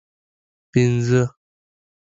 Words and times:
پنځه 0.73 1.21